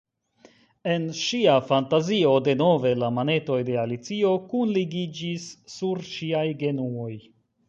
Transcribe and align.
En 0.93 1.03
ŝia 1.17 1.57
fantazio 1.67 2.31
denove 2.47 2.93
la 3.03 3.11
manetoj 3.19 3.59
de 3.69 3.77
Alicio 3.83 4.33
kunligiĝis 4.55 5.47
sur 5.77 6.03
ŝiaj 6.15 6.45
genuoj. 6.67 7.13